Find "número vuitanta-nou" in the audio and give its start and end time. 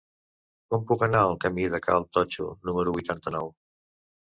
2.71-3.55